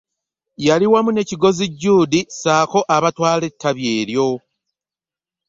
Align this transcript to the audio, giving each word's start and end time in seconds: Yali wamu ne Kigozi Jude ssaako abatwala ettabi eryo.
Yali 0.65 0.85
wamu 0.91 1.09
ne 1.13 1.23
Kigozi 1.29 1.65
Jude 1.79 2.19
ssaako 2.27 2.79
abatwala 2.95 3.43
ettabi 3.51 3.83
eryo. 3.97 4.27